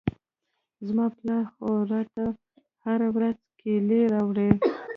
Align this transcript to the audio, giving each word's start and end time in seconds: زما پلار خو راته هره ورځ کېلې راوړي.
زما 0.87 1.05
پلار 1.17 1.45
خو 1.53 1.67
راته 1.91 2.23
هره 2.85 3.07
ورځ 3.15 3.37
کېلې 3.59 4.01
راوړي. 4.13 4.49